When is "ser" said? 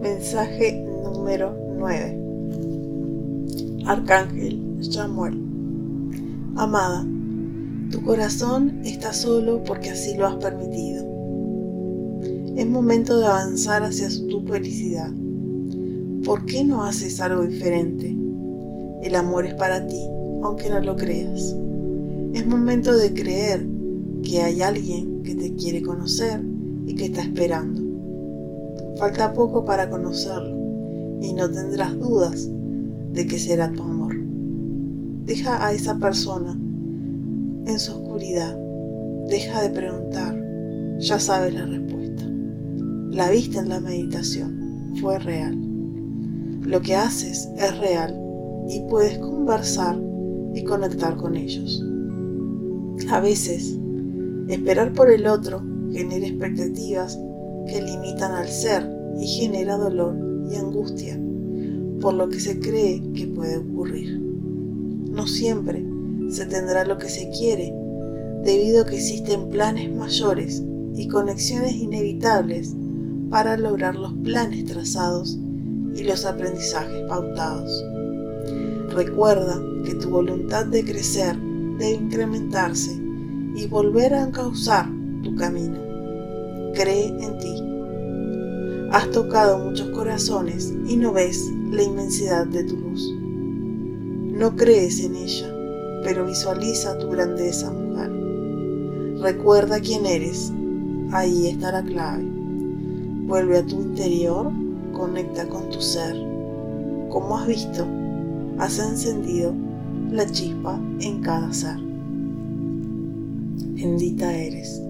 58.48-58.90, 105.80-106.16, 111.52-111.78